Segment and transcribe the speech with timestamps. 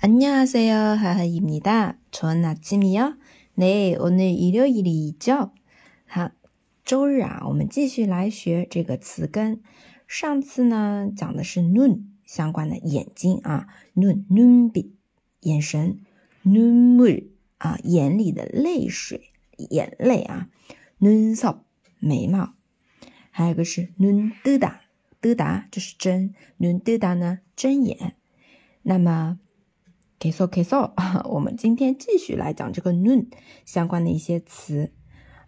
[0.00, 1.98] 안녕하세요, 하하입니다.
[2.10, 3.16] 좋은 아침이요.
[3.54, 5.52] 네, 오늘 일요일이죠.
[6.06, 6.30] 好，
[6.84, 9.62] 周日啊，我们继续来学这个词根。
[10.06, 14.90] 上次呢讲的是 nun 相关的眼睛啊，nun nunbi
[15.40, 16.00] 眼神，
[16.44, 17.28] nunmul
[17.58, 20.48] 啊眼里的泪水眼泪啊，
[21.00, 21.60] nunso
[21.98, 22.52] 眉毛，
[23.30, 24.80] 还有一个是 nun duda
[25.22, 28.14] duda 这是睁，nun duda 呢睁眼。
[28.82, 29.38] 那么
[30.19, 33.27] Keso keso 啊，我们今天继续来讲这个 nun
[33.63, 34.91] 相关的一些词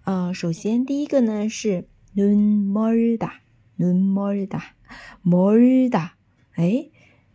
[0.03, 0.31] 啊。
[0.31, 6.11] 首先第一个呢是 nun morda，nun morda，morda，
[6.53, 6.89] 哎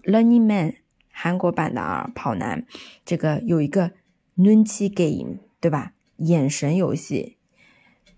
[0.03, 0.75] Running Man》
[1.11, 2.65] 韩国版的啊，跑男，
[3.03, 3.91] 这个有一个
[4.35, 5.93] 눈치 game，对吧？
[6.17, 7.35] 眼神游戏，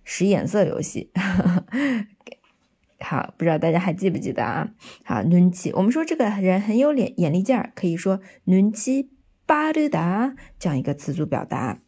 [0.03, 1.11] 使眼色游戏。
[2.99, 4.71] 好，不知道大家还记不记得啊？
[5.03, 9.09] 好，눈 치， 我们说这个人很有眼眼力劲儿，可以说눈치
[9.51, 11.81] 巴르达这样一个词组表达。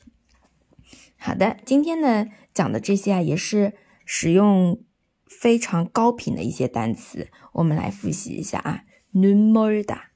[1.18, 3.74] 好的，今天呢讲的这些啊，也是
[4.06, 4.82] 使用
[5.26, 8.86] 非常高频的一些单词，我们来复习一下啊。
[9.12, 10.12] 눈멀 다，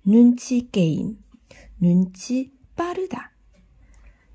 [0.04, 1.18] 눈치게 임，
[1.80, 3.32] 눈치빠르 다。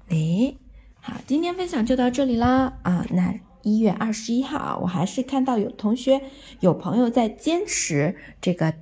[0.09, 0.57] 哎。
[1.04, 3.04] 好，今天分享就到这里啦啊！
[3.10, 6.20] 那一月二十一号啊，我还是看到有同学、
[6.60, 8.72] 有朋友在坚持这个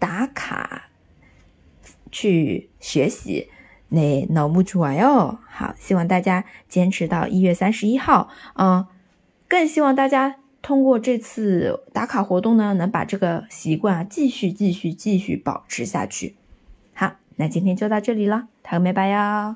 [0.00, 0.88] 打卡
[2.10, 3.48] 去学习，
[3.90, 5.38] 那脑木出完哟。
[5.48, 8.88] 好，希望大家坚持到一月三十一号啊！
[9.46, 16.34] 更希望大家通过这次打卡活动呢，能把这个习惯啊继续、继续、继续保持下去。
[16.92, 19.54] 好，那今天就到这里了，塔个没拜哟。